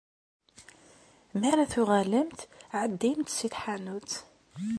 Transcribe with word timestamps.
Mi 1.39 1.45
ara 1.51 1.71
tuɣalemt, 1.71 2.39
ɛeddimt 2.79 3.29
si 3.37 3.47
tḥanut. 3.53 4.11